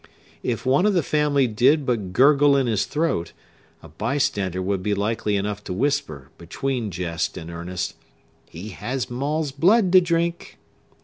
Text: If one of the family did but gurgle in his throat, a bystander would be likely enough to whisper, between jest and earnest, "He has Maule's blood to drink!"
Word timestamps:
If 0.41 0.65
one 0.65 0.87
of 0.87 0.95
the 0.95 1.03
family 1.03 1.45
did 1.45 1.85
but 1.85 2.11
gurgle 2.11 2.57
in 2.57 2.65
his 2.65 2.85
throat, 2.85 3.33
a 3.83 3.87
bystander 3.89 4.59
would 4.59 4.81
be 4.81 4.95
likely 4.95 5.35
enough 5.37 5.63
to 5.65 5.73
whisper, 5.73 6.31
between 6.39 6.89
jest 6.89 7.37
and 7.37 7.51
earnest, 7.51 7.93
"He 8.49 8.69
has 8.69 9.11
Maule's 9.11 9.51
blood 9.51 9.91
to 9.91 10.01
drink!" 10.01 10.57